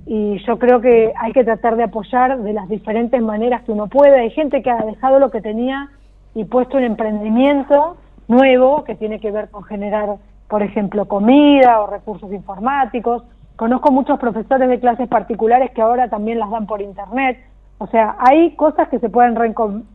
y 0.05 0.37
yo 0.45 0.57
creo 0.57 0.79
que 0.79 1.11
hay 1.19 1.33
que 1.33 1.43
tratar 1.43 1.75
de 1.75 1.83
apoyar 1.83 2.39
de 2.39 2.53
las 2.53 2.69
diferentes 2.69 3.21
maneras 3.21 3.63
que 3.63 3.73
uno 3.73 3.87
puede. 3.87 4.21
Hay 4.21 4.29
gente 4.29 4.61
que 4.61 4.71
ha 4.71 4.77
dejado 4.77 5.19
lo 5.19 5.31
que 5.31 5.41
tenía 5.41 5.89
y 6.33 6.45
puesto 6.45 6.77
un 6.77 6.83
emprendimiento 6.83 7.97
nuevo 8.29 8.85
que 8.85 8.95
tiene 8.95 9.19
que 9.19 9.31
ver 9.31 9.49
con 9.49 9.63
generar, 9.63 10.15
por 10.47 10.63
ejemplo, 10.63 11.09
comida 11.09 11.81
o 11.81 11.87
recursos 11.87 12.31
informáticos. 12.31 13.23
Conozco 13.57 13.91
muchos 13.91 14.17
profesores 14.17 14.69
de 14.69 14.79
clases 14.79 15.09
particulares 15.09 15.71
que 15.71 15.81
ahora 15.81 16.09
también 16.09 16.39
las 16.39 16.51
dan 16.51 16.67
por 16.67 16.81
internet. 16.81 17.37
O 17.79 17.87
sea, 17.87 18.15
hay 18.19 18.55
cosas 18.55 18.87
que 18.87 18.99
se 18.99 19.09
pueden 19.09 19.35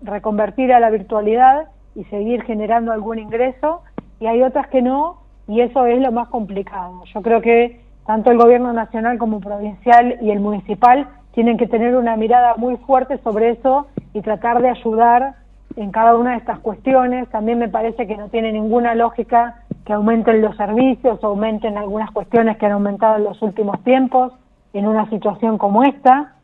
reconvertir 0.02 0.74
a 0.74 0.80
la 0.80 0.90
virtualidad 0.90 1.68
y 1.94 2.04
seguir 2.04 2.42
generando 2.42 2.92
algún 2.92 3.18
ingreso 3.18 3.80
y 4.20 4.26
hay 4.26 4.42
otras 4.42 4.66
que 4.68 4.82
no 4.82 5.21
y 5.48 5.60
eso 5.60 5.86
es 5.86 6.00
lo 6.00 6.12
más 6.12 6.28
complicado. 6.28 7.04
Yo 7.12 7.22
creo 7.22 7.40
que 7.40 7.80
tanto 8.06 8.30
el 8.30 8.38
gobierno 8.38 8.72
nacional 8.72 9.18
como 9.18 9.40
provincial 9.40 10.18
y 10.20 10.30
el 10.30 10.40
municipal 10.40 11.08
tienen 11.32 11.56
que 11.56 11.66
tener 11.66 11.96
una 11.96 12.16
mirada 12.16 12.54
muy 12.56 12.76
fuerte 12.78 13.18
sobre 13.18 13.50
eso 13.50 13.86
y 14.12 14.20
tratar 14.20 14.60
de 14.60 14.70
ayudar 14.70 15.34
en 15.76 15.90
cada 15.90 16.16
una 16.16 16.32
de 16.32 16.38
estas 16.38 16.58
cuestiones. 16.58 17.28
También 17.30 17.58
me 17.58 17.68
parece 17.68 18.06
que 18.06 18.16
no 18.16 18.28
tiene 18.28 18.52
ninguna 18.52 18.94
lógica 18.94 19.62
que 19.84 19.92
aumenten 19.92 20.42
los 20.42 20.56
servicios, 20.56 21.22
aumenten 21.24 21.76
algunas 21.76 22.10
cuestiones 22.10 22.56
que 22.56 22.66
han 22.66 22.72
aumentado 22.72 23.16
en 23.16 23.24
los 23.24 23.40
últimos 23.42 23.82
tiempos 23.82 24.32
en 24.72 24.86
una 24.86 25.08
situación 25.08 25.58
como 25.58 25.82
esta. 25.82 26.34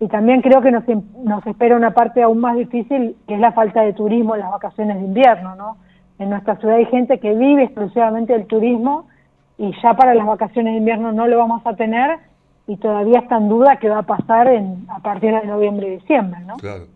Y 0.00 0.06
también 0.06 0.42
creo 0.42 0.60
que 0.60 0.70
nos, 0.70 0.84
nos 1.24 1.44
espera 1.46 1.76
una 1.76 1.90
parte 1.90 2.22
aún 2.22 2.38
más 2.38 2.56
difícil, 2.56 3.16
que 3.26 3.34
es 3.34 3.40
la 3.40 3.52
falta 3.52 3.82
de 3.82 3.92
turismo 3.92 4.34
en 4.34 4.42
las 4.42 4.50
vacaciones 4.50 4.96
de 4.98 5.04
invierno, 5.04 5.56
¿no? 5.56 5.76
En 6.18 6.30
nuestra 6.30 6.56
ciudad 6.56 6.76
hay 6.76 6.86
gente 6.86 7.18
que 7.20 7.34
vive 7.34 7.64
exclusivamente 7.64 8.32
del 8.32 8.46
turismo 8.46 9.08
y 9.56 9.72
ya 9.82 9.94
para 9.94 10.14
las 10.14 10.26
vacaciones 10.26 10.74
de 10.74 10.78
invierno 10.78 11.12
no 11.12 11.26
lo 11.26 11.38
vamos 11.38 11.62
a 11.64 11.74
tener 11.74 12.18
y 12.66 12.76
todavía 12.76 13.20
está 13.20 13.36
en 13.36 13.48
duda 13.48 13.78
qué 13.78 13.88
va 13.88 13.98
a 13.98 14.02
pasar 14.02 14.48
en, 14.48 14.86
a 14.88 15.00
partir 15.00 15.32
de 15.32 15.46
noviembre 15.46 15.88
y 15.88 15.90
diciembre, 15.98 16.40
¿no? 16.46 16.56
Claro. 16.56 16.86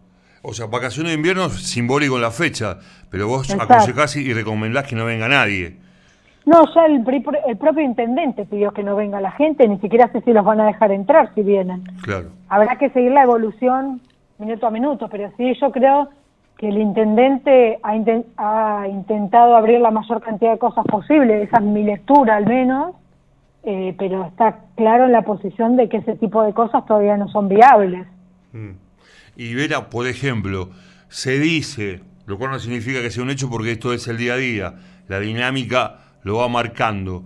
O 0.43 0.53
sea, 0.53 0.67
vacaciones 0.67 1.13
de 1.13 1.17
invierno 1.17 1.49
simbólico 1.49 2.17
en 2.17 2.23
la 2.23 2.31
fecha, 2.31 2.79
pero 3.11 3.29
vos 3.29 3.55
aconsejás 3.55 4.17
y 4.17 4.33
recomendás 4.33 4.87
que 4.87 4.97
no 4.97 5.05
venga 5.05 5.29
nadie. 5.29 5.77
No, 6.45 6.65
ya 6.75 6.87
el, 6.87 7.05
el, 7.47 7.57
propio 7.57 7.85
intendente 7.85 8.45
pidió 8.45 8.73
que 8.73 8.83
no 8.83 8.97
venga 8.97 9.21
la 9.21 9.31
gente, 9.31 9.69
ni 9.69 9.79
siquiera 9.79 10.11
sé 10.11 10.21
si 10.23 10.33
los 10.33 10.45
van 10.45 10.61
a 10.61 10.67
dejar 10.67 10.91
entrar 10.91 11.33
si 11.37 11.43
vienen. 11.43 11.85
Claro. 12.03 12.31
Habrá 12.49 12.77
que 12.77 12.91
seguir 12.91 13.13
la 13.13 13.23
evolución 13.23 14.01
minuto 14.39 14.67
a 14.67 14.71
minuto, 14.71 15.09
pero 15.09 15.31
sí, 15.37 15.55
yo 15.61 15.71
creo 15.71 16.09
que 16.63 16.69
el 16.69 16.79
intendente 16.79 17.81
ha, 17.83 18.87
intentado 18.89 19.57
abrir 19.57 19.81
la 19.81 19.91
mayor 19.91 20.23
cantidad 20.23 20.53
de 20.53 20.59
cosas 20.59 20.85
posible, 20.85 21.43
esa 21.43 21.57
es 21.57 21.65
mi 21.65 21.83
lectura 21.83 22.37
al 22.37 22.47
menos, 22.47 22.95
eh, 23.65 23.97
pero 23.99 24.27
está 24.27 24.61
claro 24.77 25.07
en 25.07 25.11
la 25.11 25.23
posición 25.23 25.77
de 25.77 25.89
que 25.89 25.97
ese 25.97 26.15
tipo 26.15 26.41
de 26.45 26.53
cosas 26.55 26.87
todavía 26.87 27.17
no 27.17 27.27
son 27.31 27.49
viables. 27.49 28.07
Mm. 28.53 28.75
Y 29.35 29.55
Vera, 29.55 29.91
por 29.91 30.07
ejemplo, 30.07 30.71
se 31.09 31.41
dice, 31.41 32.01
lo 32.27 32.39
cual 32.39 32.53
no 32.53 32.61
significa 32.61 33.03
que 33.03 33.11
sea 33.11 33.25
un 33.25 33.31
hecho 33.31 33.51
porque 33.51 33.73
esto 33.73 33.93
es 33.93 34.07
el 34.07 34.19
día 34.19 34.35
a 34.35 34.37
día, 34.37 34.75
la 35.09 35.19
dinámica 35.19 35.99
lo 36.23 36.37
va 36.37 36.47
marcando, 36.47 37.25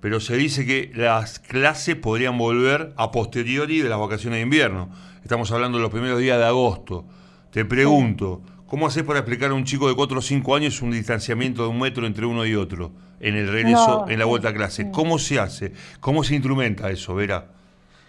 pero 0.00 0.18
se 0.18 0.34
dice 0.38 0.64
que 0.64 0.90
las 0.94 1.40
clases 1.40 1.94
podrían 1.96 2.38
volver 2.38 2.94
a 2.96 3.10
posteriori 3.10 3.82
de 3.82 3.90
las 3.90 3.98
vacaciones 3.98 4.38
de 4.38 4.44
invierno. 4.44 4.88
Estamos 5.24 5.52
hablando 5.52 5.76
de 5.76 5.82
los 5.82 5.92
primeros 5.92 6.20
días 6.20 6.38
de 6.38 6.46
agosto. 6.46 7.04
Te 7.50 7.66
pregunto, 7.66 8.42
¿Cómo 8.68 8.86
haces 8.86 9.02
para 9.02 9.20
explicar 9.20 9.50
a 9.50 9.54
un 9.54 9.64
chico 9.64 9.88
de 9.88 9.96
4 9.96 10.18
o 10.18 10.20
5 10.20 10.54
años 10.54 10.82
un 10.82 10.90
distanciamiento 10.90 11.62
de 11.62 11.68
un 11.70 11.80
metro 11.80 12.06
entre 12.06 12.26
uno 12.26 12.44
y 12.44 12.54
otro 12.54 12.90
en 13.18 13.34
el 13.34 13.50
regreso, 13.50 14.04
en 14.08 14.18
la 14.18 14.26
vuelta 14.26 14.50
a 14.50 14.52
clase? 14.52 14.90
¿Cómo 14.90 15.18
se 15.18 15.40
hace? 15.40 15.72
¿Cómo 16.00 16.22
se 16.22 16.34
instrumenta 16.34 16.90
eso, 16.90 17.14
Vera? 17.14 17.46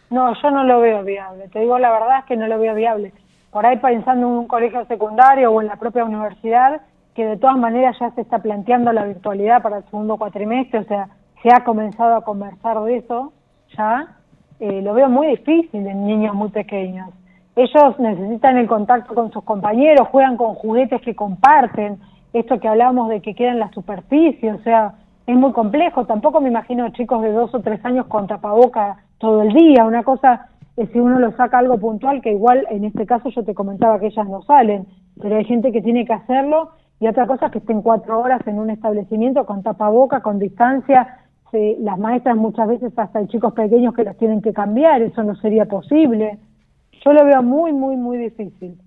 No, 0.09 0.33
yo 0.41 0.51
no 0.51 0.65
lo 0.65 0.81
veo 0.81 1.01
viable. 1.05 1.47
Te 1.47 1.59
digo 1.59 1.79
la 1.79 1.91
verdad 1.91 2.19
es 2.19 2.25
que 2.25 2.35
no 2.35 2.45
lo 2.47 2.59
veo 2.59 2.75
viable. 2.75 3.13
Por 3.51 3.65
ahí 3.65 3.77
pensando 3.77 4.27
en 4.27 4.33
un 4.33 4.47
colegio 4.47 4.85
secundario 4.87 5.49
o 5.49 5.61
en 5.61 5.67
la 5.67 5.77
propia 5.77 6.03
universidad, 6.03 6.81
que 7.15 7.23
de 7.23 7.37
todas 7.37 7.57
maneras 7.57 7.95
ya 7.97 8.11
se 8.11 8.19
está 8.19 8.39
planteando 8.39 8.91
la 8.91 9.05
virtualidad 9.05 9.63
para 9.63 9.77
el 9.77 9.85
segundo 9.85 10.17
cuatrimestre, 10.17 10.79
o 10.79 10.83
sea, 10.83 11.07
se 11.41 11.53
ha 11.53 11.63
comenzado 11.63 12.17
a 12.17 12.25
conversar 12.25 12.81
de 12.83 12.97
eso 12.97 13.31
ya, 13.77 14.17
eh, 14.59 14.81
lo 14.81 14.93
veo 14.93 15.07
muy 15.07 15.27
difícil 15.27 15.87
en 15.87 16.05
niños 16.05 16.35
muy 16.35 16.49
pequeños 16.49 17.11
ellos 17.55 17.99
necesitan 17.99 18.57
el 18.57 18.67
contacto 18.67 19.13
con 19.13 19.31
sus 19.31 19.43
compañeros, 19.43 20.07
juegan 20.09 20.37
con 20.37 20.55
juguetes 20.55 21.01
que 21.01 21.15
comparten, 21.15 21.99
esto 22.33 22.59
que 22.59 22.67
hablamos 22.67 23.09
de 23.09 23.21
que 23.21 23.35
queda 23.35 23.51
en 23.51 23.59
la 23.59 23.71
superficie, 23.71 24.53
o 24.53 24.59
sea, 24.59 24.93
es 25.25 25.35
muy 25.35 25.51
complejo. 25.51 26.05
Tampoco 26.05 26.41
me 26.41 26.49
imagino 26.49 26.89
chicos 26.89 27.21
de 27.21 27.31
dos 27.31 27.53
o 27.53 27.59
tres 27.59 27.83
años 27.85 28.07
con 28.07 28.27
tapaboca 28.27 28.97
todo 29.17 29.41
el 29.41 29.53
día. 29.53 29.85
Una 29.85 30.03
cosa 30.03 30.47
es 30.75 30.89
si 30.91 30.99
uno 30.99 31.19
lo 31.19 31.31
saca 31.33 31.59
algo 31.59 31.77
puntual, 31.77 32.21
que 32.21 32.31
igual 32.31 32.65
en 32.69 32.85
este 32.85 33.05
caso 33.05 33.29
yo 33.29 33.43
te 33.43 33.53
comentaba 33.53 33.99
que 33.99 34.07
ellas 34.07 34.27
no 34.27 34.41
salen, 34.43 34.87
pero 35.21 35.35
hay 35.35 35.45
gente 35.45 35.71
que 35.71 35.81
tiene 35.81 36.05
que 36.05 36.13
hacerlo 36.13 36.71
y 36.99 37.07
otra 37.07 37.27
cosa 37.27 37.47
es 37.47 37.51
que 37.51 37.59
estén 37.59 37.81
cuatro 37.81 38.19
horas 38.19 38.45
en 38.47 38.59
un 38.59 38.69
establecimiento 38.69 39.45
con 39.45 39.63
tapaboca, 39.63 40.21
con 40.21 40.39
distancia. 40.39 41.19
las 41.51 41.97
maestras 41.97 42.35
muchas 42.35 42.67
veces 42.67 42.97
hasta 42.97 43.19
hay 43.19 43.27
chicos 43.27 43.53
pequeños 43.53 43.93
que 43.93 44.03
los 44.03 44.17
tienen 44.17 44.41
que 44.41 44.53
cambiar, 44.53 45.01
eso 45.01 45.23
no 45.23 45.35
sería 45.35 45.65
posible. 45.65 46.39
Yo 47.03 47.13
lo 47.13 47.25
veo 47.25 47.41
muy, 47.41 47.71
muy, 47.71 47.95
muy 47.95 48.17
difícil. 48.17 48.77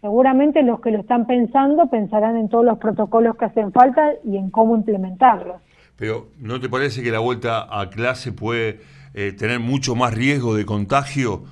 Seguramente 0.00 0.62
los 0.62 0.80
que 0.80 0.90
lo 0.90 1.00
están 1.00 1.26
pensando 1.26 1.88
pensarán 1.90 2.36
en 2.36 2.48
todos 2.48 2.64
los 2.64 2.78
protocolos 2.78 3.36
que 3.36 3.44
hacen 3.44 3.70
falta 3.70 4.12
y 4.24 4.36
en 4.36 4.50
cómo 4.50 4.74
implementarlos. 4.74 5.60
Pero 5.96 6.28
¿no 6.38 6.58
te 6.58 6.70
parece 6.70 7.02
que 7.02 7.10
la 7.10 7.18
vuelta 7.18 7.68
a 7.70 7.90
clase 7.90 8.32
puede 8.32 8.80
eh, 9.12 9.32
tener 9.32 9.60
mucho 9.60 9.94
más 9.94 10.14
riesgo 10.14 10.54
de 10.54 10.64
contagio 10.64 11.44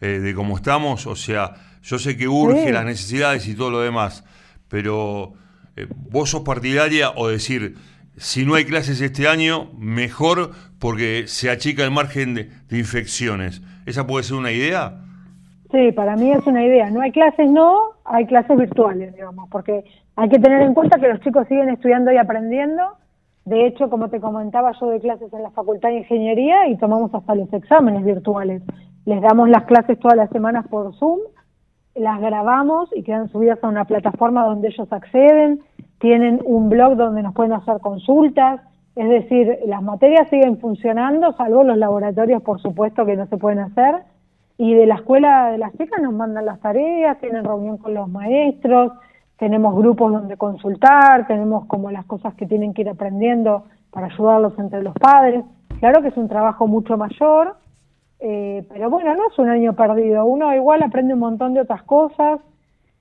eh, 0.00 0.20
de 0.20 0.34
cómo 0.34 0.56
estamos? 0.56 1.08
O 1.08 1.16
sea, 1.16 1.54
yo 1.82 1.98
sé 1.98 2.16
que 2.16 2.28
urge 2.28 2.70
las 2.70 2.84
necesidades 2.84 3.48
y 3.48 3.56
todo 3.56 3.70
lo 3.70 3.80
demás, 3.80 4.24
pero 4.68 5.32
eh, 5.74 5.88
vos 6.08 6.30
sos 6.30 6.42
partidaria 6.42 7.10
o 7.16 7.26
decir, 7.26 7.74
si 8.16 8.46
no 8.46 8.54
hay 8.54 8.64
clases 8.64 9.00
este 9.00 9.26
año, 9.26 9.72
mejor 9.76 10.52
porque 10.78 11.24
se 11.26 11.50
achica 11.50 11.82
el 11.82 11.90
margen 11.90 12.34
de 12.34 12.78
infecciones. 12.78 13.62
¿Esa 13.84 14.06
puede 14.06 14.22
ser 14.22 14.36
una 14.36 14.52
idea? 14.52 15.05
Sí, 15.70 15.90
para 15.92 16.16
mí 16.16 16.30
es 16.30 16.46
una 16.46 16.64
idea. 16.64 16.90
No 16.90 17.00
hay 17.00 17.10
clases, 17.10 17.50
no, 17.50 17.76
hay 18.04 18.26
clases 18.26 18.56
virtuales, 18.56 19.14
digamos, 19.14 19.48
porque 19.50 19.84
hay 20.14 20.28
que 20.28 20.38
tener 20.38 20.62
en 20.62 20.74
cuenta 20.74 20.98
que 20.98 21.08
los 21.08 21.20
chicos 21.20 21.46
siguen 21.48 21.70
estudiando 21.70 22.12
y 22.12 22.16
aprendiendo. 22.16 22.82
De 23.44 23.66
hecho, 23.66 23.90
como 23.90 24.08
te 24.08 24.20
comentaba, 24.20 24.72
yo 24.72 24.86
doy 24.86 25.00
clases 25.00 25.32
en 25.32 25.42
la 25.42 25.50
Facultad 25.50 25.88
de 25.88 25.98
Ingeniería 25.98 26.68
y 26.68 26.76
tomamos 26.76 27.14
hasta 27.14 27.34
los 27.34 27.52
exámenes 27.52 28.04
virtuales. 28.04 28.62
Les 29.04 29.20
damos 29.20 29.48
las 29.48 29.64
clases 29.64 29.98
todas 29.98 30.16
las 30.16 30.30
semanas 30.30 30.66
por 30.68 30.94
Zoom, 30.96 31.20
las 31.94 32.20
grabamos 32.20 32.90
y 32.94 33.02
quedan 33.02 33.28
subidas 33.28 33.62
a 33.62 33.68
una 33.68 33.84
plataforma 33.84 34.44
donde 34.44 34.68
ellos 34.68 34.92
acceden, 34.92 35.60
tienen 35.98 36.40
un 36.44 36.68
blog 36.68 36.96
donde 36.96 37.22
nos 37.22 37.34
pueden 37.34 37.52
hacer 37.52 37.80
consultas, 37.80 38.60
es 38.96 39.08
decir, 39.08 39.58
las 39.66 39.82
materias 39.82 40.28
siguen 40.28 40.58
funcionando, 40.58 41.32
salvo 41.34 41.62
los 41.62 41.76
laboratorios, 41.76 42.42
por 42.42 42.60
supuesto, 42.60 43.06
que 43.06 43.16
no 43.16 43.26
se 43.26 43.36
pueden 43.36 43.60
hacer 43.60 44.02
y 44.58 44.74
de 44.74 44.86
la 44.86 44.96
escuela 44.96 45.50
de 45.50 45.58
las 45.58 45.72
chicas 45.72 46.00
nos 46.00 46.14
mandan 46.14 46.46
las 46.46 46.60
tareas, 46.60 47.18
tienen 47.18 47.44
reunión 47.44 47.76
con 47.78 47.94
los 47.94 48.08
maestros, 48.08 48.92
tenemos 49.38 49.76
grupos 49.76 50.12
donde 50.12 50.36
consultar, 50.36 51.26
tenemos 51.26 51.66
como 51.66 51.90
las 51.90 52.06
cosas 52.06 52.34
que 52.34 52.46
tienen 52.46 52.72
que 52.72 52.82
ir 52.82 52.88
aprendiendo 52.88 53.64
para 53.90 54.06
ayudarlos 54.06 54.58
entre 54.58 54.82
los 54.82 54.94
padres. 54.94 55.44
Claro 55.78 56.00
que 56.00 56.08
es 56.08 56.16
un 56.16 56.28
trabajo 56.28 56.66
mucho 56.66 56.96
mayor, 56.96 57.56
eh, 58.18 58.66
pero 58.70 58.88
bueno, 58.88 59.14
no 59.14 59.28
es 59.30 59.38
un 59.38 59.50
año 59.50 59.74
perdido. 59.74 60.24
Uno 60.24 60.54
igual 60.54 60.82
aprende 60.82 61.12
un 61.12 61.20
montón 61.20 61.52
de 61.52 61.60
otras 61.60 61.82
cosas. 61.82 62.40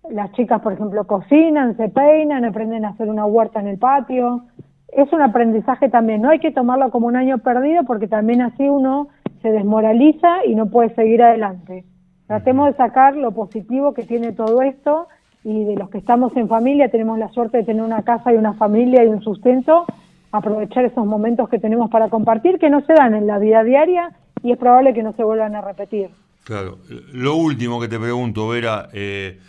Las 0.09 0.33
chicas, 0.33 0.61
por 0.61 0.73
ejemplo, 0.73 1.07
cocinan, 1.07 1.77
se 1.77 1.87
peinan, 1.87 2.43
aprenden 2.43 2.83
a 2.83 2.89
hacer 2.89 3.09
una 3.09 3.25
huerta 3.25 3.61
en 3.61 3.67
el 3.67 3.77
patio. 3.77 4.41
Es 4.89 5.11
un 5.13 5.21
aprendizaje 5.21 5.87
también. 5.87 6.21
No 6.21 6.29
hay 6.29 6.39
que 6.39 6.51
tomarlo 6.51 6.91
como 6.91 7.07
un 7.07 7.15
año 7.15 7.37
perdido 7.37 7.83
porque 7.83 8.07
también 8.07 8.41
así 8.41 8.67
uno 8.67 9.07
se 9.45 9.51
desmoraliza 9.51 10.43
y 10.43 10.55
no 10.55 10.71
puede 10.71 10.95
seguir 10.95 11.21
adelante. 11.21 11.85
Tratemos 12.25 12.71
de 12.71 12.77
sacar 12.77 13.15
lo 13.15 13.31
positivo 13.31 13.93
que 13.93 14.01
tiene 14.01 14.31
todo 14.31 14.63
esto 14.63 15.07
y 15.43 15.65
de 15.65 15.75
los 15.75 15.91
que 15.91 15.99
estamos 15.99 16.35
en 16.35 16.47
familia 16.47 16.89
tenemos 16.89 17.19
la 17.19 17.29
suerte 17.29 17.57
de 17.57 17.63
tener 17.63 17.83
una 17.83 18.01
casa 18.01 18.33
y 18.33 18.37
una 18.37 18.53
familia 18.53 19.03
y 19.03 19.07
un 19.07 19.21
sustento, 19.21 19.85
aprovechar 20.31 20.85
esos 20.85 21.05
momentos 21.05 21.47
que 21.47 21.59
tenemos 21.59 21.91
para 21.91 22.09
compartir 22.09 22.57
que 22.57 22.71
no 22.71 22.83
se 22.87 22.93
dan 22.93 23.13
en 23.13 23.27
la 23.27 23.37
vida 23.37 23.63
diaria 23.63 24.09
y 24.41 24.51
es 24.51 24.57
probable 24.57 24.95
que 24.95 25.03
no 25.03 25.13
se 25.13 25.23
vuelvan 25.23 25.55
a 25.55 25.61
repetir. 25.61 26.09
Claro. 26.43 26.79
Lo 27.13 27.35
último 27.35 27.79
que 27.79 27.87
te 27.87 27.99
pregunto, 27.99 28.47
Vera, 28.47 28.89
eh, 28.93 29.39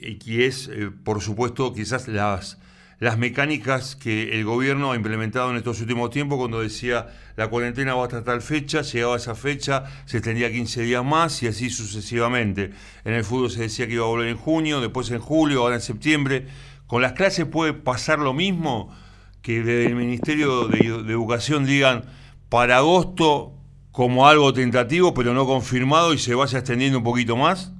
y 0.00 0.44
es, 0.44 0.68
eh, 0.68 0.88
por 1.04 1.20
supuesto, 1.20 1.74
quizás 1.74 2.08
las, 2.08 2.58
las 3.00 3.16
mecánicas 3.16 3.96
que 3.96 4.38
el 4.38 4.44
gobierno 4.44 4.92
ha 4.92 4.96
implementado 4.96 5.50
en 5.50 5.56
estos 5.56 5.80
últimos 5.80 6.10
tiempos, 6.10 6.38
cuando 6.38 6.60
decía 6.60 7.08
la 7.34 7.48
cuarentena 7.48 7.94
va 7.94 8.04
hasta 8.04 8.22
tal 8.22 8.42
fecha, 8.42 8.82
llegaba 8.82 9.16
esa 9.16 9.34
fecha, 9.34 9.84
se 10.04 10.18
extendía 10.18 10.52
15 10.52 10.82
días 10.82 11.02
más 11.02 11.42
y 11.42 11.46
así 11.46 11.70
sucesivamente. 11.70 12.72
En 13.04 13.14
el 13.14 13.24
fútbol 13.24 13.50
se 13.50 13.62
decía 13.62 13.86
que 13.86 13.94
iba 13.94 14.04
a 14.04 14.08
volver 14.08 14.28
en 14.28 14.36
junio, 14.36 14.82
después 14.82 15.10
en 15.10 15.18
julio, 15.18 15.62
ahora 15.62 15.76
en 15.76 15.80
septiembre. 15.80 16.46
¿Con 16.86 17.00
las 17.00 17.14
clases 17.14 17.46
puede 17.46 17.72
pasar 17.72 18.18
lo 18.18 18.34
mismo? 18.34 18.94
Que 19.40 19.62
desde 19.62 19.86
el 19.86 19.94
Ministerio 19.94 20.68
de 20.68 21.10
Educación 21.10 21.64
digan 21.64 22.04
para 22.50 22.76
agosto 22.76 23.54
como 23.92 24.28
algo 24.28 24.52
tentativo, 24.52 25.14
pero 25.14 25.32
no 25.32 25.46
confirmado 25.46 26.12
y 26.12 26.18
se 26.18 26.34
vaya 26.34 26.58
extendiendo 26.58 26.98
un 26.98 27.04
poquito 27.04 27.34
más? 27.34 27.72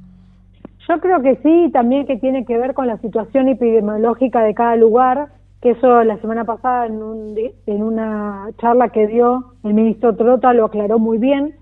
Yo 0.90 0.98
creo 0.98 1.22
que 1.22 1.36
sí, 1.36 1.70
también 1.72 2.04
que 2.04 2.16
tiene 2.16 2.44
que 2.44 2.58
ver 2.58 2.74
con 2.74 2.88
la 2.88 2.98
situación 2.98 3.46
epidemiológica 3.46 4.42
de 4.42 4.54
cada 4.54 4.74
lugar, 4.74 5.28
que 5.62 5.70
eso 5.70 6.02
la 6.02 6.18
semana 6.18 6.44
pasada 6.44 6.86
en, 6.86 7.00
un, 7.00 7.36
en 7.66 7.82
una 7.84 8.48
charla 8.58 8.88
que 8.88 9.06
dio 9.06 9.52
el 9.62 9.74
ministro 9.74 10.16
Trota 10.16 10.52
lo 10.52 10.64
aclaró 10.64 10.98
muy 10.98 11.18
bien, 11.18 11.54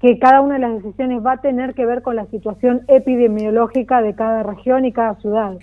que 0.00 0.18
cada 0.18 0.42
una 0.42 0.56
de 0.56 0.60
las 0.60 0.82
decisiones 0.82 1.24
va 1.24 1.32
a 1.32 1.40
tener 1.40 1.72
que 1.72 1.86
ver 1.86 2.02
con 2.02 2.14
la 2.14 2.26
situación 2.26 2.82
epidemiológica 2.88 4.02
de 4.02 4.14
cada 4.14 4.42
región 4.42 4.84
y 4.84 4.92
cada 4.92 5.14
ciudad. 5.14 5.56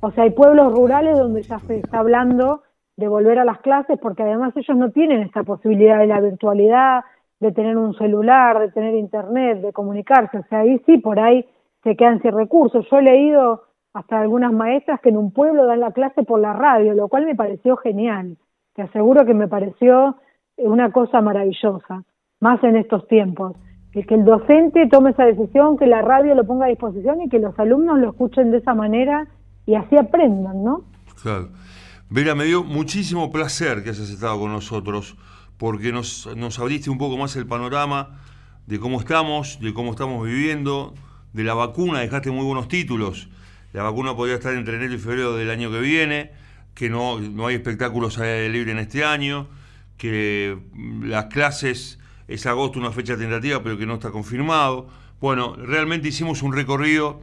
O 0.00 0.10
sea, 0.10 0.24
hay 0.24 0.30
pueblos 0.32 0.70
rurales 0.74 1.16
donde 1.16 1.44
ya 1.44 1.58
se 1.60 1.78
está 1.78 2.00
hablando 2.00 2.60
de 2.98 3.08
volver 3.08 3.38
a 3.38 3.46
las 3.46 3.60
clases 3.60 3.98
porque 3.98 4.22
además 4.22 4.54
ellos 4.54 4.76
no 4.76 4.90
tienen 4.90 5.22
esta 5.22 5.44
posibilidad 5.44 5.98
de 5.98 6.08
la 6.08 6.20
virtualidad, 6.20 7.04
de 7.40 7.52
tener 7.52 7.78
un 7.78 7.94
celular, 7.94 8.58
de 8.60 8.70
tener 8.70 8.94
internet, 8.96 9.62
de 9.62 9.72
comunicarse. 9.72 10.40
O 10.40 10.44
sea, 10.50 10.58
ahí 10.58 10.78
sí, 10.84 10.98
por 10.98 11.18
ahí 11.18 11.46
se 11.86 11.94
quedan 11.94 12.20
sin 12.20 12.32
recursos. 12.32 12.84
Yo 12.90 12.98
he 12.98 13.02
leído 13.02 13.62
hasta 13.94 14.20
algunas 14.20 14.52
maestras 14.52 15.00
que 15.00 15.10
en 15.10 15.16
un 15.16 15.30
pueblo 15.30 15.66
dan 15.66 15.78
la 15.78 15.92
clase 15.92 16.24
por 16.24 16.40
la 16.40 16.52
radio, 16.52 16.94
lo 16.94 17.06
cual 17.06 17.26
me 17.26 17.36
pareció 17.36 17.76
genial. 17.76 18.36
Te 18.74 18.82
aseguro 18.82 19.24
que 19.24 19.34
me 19.34 19.46
pareció 19.46 20.16
una 20.56 20.90
cosa 20.90 21.20
maravillosa, 21.20 22.02
más 22.40 22.62
en 22.64 22.76
estos 22.76 23.06
tiempos. 23.06 23.56
Que 23.92 24.14
el 24.14 24.24
docente 24.24 24.88
tome 24.90 25.12
esa 25.12 25.24
decisión, 25.24 25.78
que 25.78 25.86
la 25.86 26.02
radio 26.02 26.34
lo 26.34 26.44
ponga 26.44 26.66
a 26.66 26.68
disposición 26.68 27.22
y 27.22 27.28
que 27.28 27.38
los 27.38 27.56
alumnos 27.58 28.00
lo 28.00 28.10
escuchen 28.10 28.50
de 28.50 28.58
esa 28.58 28.74
manera 28.74 29.28
y 29.64 29.76
así 29.76 29.96
aprendan, 29.96 30.64
¿no? 30.64 30.82
Claro. 31.22 31.48
Vera, 32.10 32.34
me 32.34 32.44
dio 32.44 32.64
muchísimo 32.64 33.30
placer 33.30 33.84
que 33.84 33.90
hayas 33.90 34.10
estado 34.10 34.40
con 34.40 34.52
nosotros 34.52 35.16
porque 35.56 35.92
nos, 35.92 36.28
nos 36.36 36.58
abriste 36.58 36.90
un 36.90 36.98
poco 36.98 37.16
más 37.16 37.36
el 37.36 37.46
panorama 37.46 38.20
de 38.66 38.80
cómo 38.80 38.98
estamos, 38.98 39.60
de 39.60 39.72
cómo 39.72 39.92
estamos 39.92 40.26
viviendo, 40.26 40.92
de 41.36 41.44
la 41.44 41.52
vacuna, 41.52 42.00
dejaste 42.00 42.30
muy 42.30 42.46
buenos 42.46 42.66
títulos. 42.66 43.28
La 43.74 43.82
vacuna 43.82 44.16
podría 44.16 44.36
estar 44.36 44.54
entre 44.54 44.76
enero 44.76 44.94
y 44.94 44.98
febrero 44.98 45.36
del 45.36 45.50
año 45.50 45.70
que 45.70 45.80
viene, 45.80 46.30
que 46.74 46.88
no, 46.88 47.20
no 47.20 47.46
hay 47.46 47.56
espectáculos 47.56 48.18
aire 48.18 48.48
libre 48.48 48.72
en 48.72 48.78
este 48.78 49.04
año, 49.04 49.46
que 49.98 50.56
mm, 50.72 51.04
las 51.04 51.26
clases 51.26 51.98
es 52.26 52.46
agosto 52.46 52.78
una 52.78 52.90
fecha 52.90 53.18
tentativa, 53.18 53.62
pero 53.62 53.76
que 53.76 53.84
no 53.84 53.94
está 53.94 54.10
confirmado. 54.10 54.88
Bueno, 55.20 55.54
realmente 55.56 56.08
hicimos 56.08 56.42
un 56.42 56.54
recorrido 56.54 57.20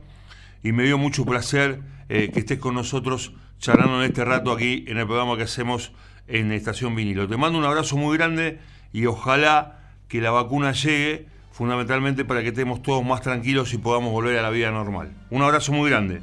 y 0.61 0.73
me 0.73 0.83
dio 0.83 0.99
mucho 0.99 1.25
placer 1.25 1.81
eh, 2.07 2.29
que 2.31 2.41
estés 2.41 2.59
con 2.59 2.75
nosotros 2.75 3.33
charlando 3.57 3.97
en 3.97 4.09
este 4.11 4.23
rato 4.23 4.51
aquí 4.51 4.85
en 4.87 4.97
el 4.97 5.07
programa 5.07 5.35
que 5.37 5.43
hacemos 5.43 5.91
en 6.27 6.51
Estación 6.51 6.95
Vinilo. 6.95 7.27
Te 7.27 7.35
mando 7.35 7.57
un 7.57 7.65
abrazo 7.65 7.97
muy 7.97 8.15
grande 8.15 8.59
y 8.93 9.07
ojalá 9.07 9.89
que 10.07 10.21
la 10.21 10.29
vacuna 10.29 10.71
llegue 10.73 11.32
fundamentalmente 11.53 12.25
para 12.25 12.41
que 12.41 12.49
estemos 12.49 12.81
todos 12.81 13.05
más 13.05 13.21
tranquilos 13.21 13.73
y 13.73 13.77
podamos 13.77 14.11
volver 14.11 14.37
a 14.37 14.41
la 14.41 14.49
vida 14.49 14.71
normal. 14.71 15.11
Un 15.29 15.43
abrazo 15.43 15.71
muy 15.71 15.89
grande. 15.89 16.19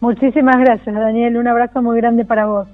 Muchísimas 0.00 0.56
gracias, 0.60 0.94
Daniel. 0.94 1.38
Un 1.38 1.48
abrazo 1.48 1.82
muy 1.82 1.96
grande 1.96 2.24
para 2.24 2.46
vos. 2.46 2.68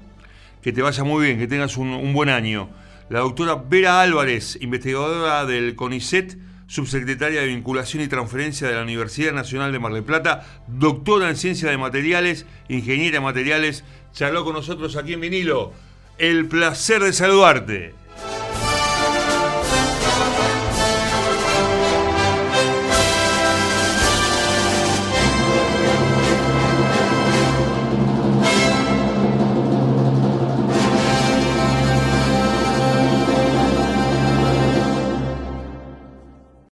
Que 0.60 0.72
te 0.72 0.82
vaya 0.82 1.04
muy 1.04 1.24
bien, 1.24 1.38
que 1.38 1.46
tengas 1.46 1.78
un, 1.78 1.88
un 1.88 2.12
buen 2.12 2.28
año. 2.28 2.68
La 3.08 3.20
doctora 3.20 3.54
Vera 3.54 4.00
Álvarez, 4.00 4.58
investigadora 4.60 5.46
del 5.46 5.76
CONICET, 5.76 6.36
subsecretaria 6.66 7.42
de 7.42 7.46
Vinculación 7.46 8.02
y 8.02 8.08
Transferencia 8.08 8.66
de 8.66 8.74
la 8.74 8.82
Universidad 8.82 9.32
Nacional 9.32 9.70
de 9.70 9.78
Mar 9.78 9.92
del 9.92 10.02
Plata, 10.02 10.44
doctora 10.66 11.28
en 11.28 11.36
Ciencia 11.36 11.70
de 11.70 11.78
Materiales, 11.78 12.44
ingeniera 12.68 13.18
de 13.18 13.24
materiales, 13.24 13.84
charló 14.12 14.44
con 14.44 14.54
nosotros 14.54 14.96
aquí 14.96 15.12
en 15.12 15.20
vinilo. 15.20 15.72
El 16.18 16.46
placer 16.46 17.02
de 17.02 17.12
saludarte. 17.12 17.94